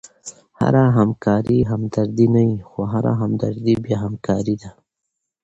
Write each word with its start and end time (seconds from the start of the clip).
هره 0.59 0.83
همکاري 0.97 1.59
همدردي 1.71 2.27
نه 2.33 2.43
يي؛ 2.49 2.57
خو 2.69 2.81
هره 2.93 3.13
همدردي 3.21 3.73
بیا 3.83 3.97
همکاري 4.05 4.55
ده. 4.61 4.69